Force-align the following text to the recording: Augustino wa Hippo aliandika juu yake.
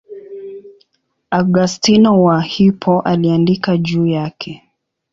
Augustino 1.31 2.21
wa 2.23 2.41
Hippo 2.41 3.01
aliandika 3.01 3.77
juu 3.77 4.05
yake. 4.07 4.63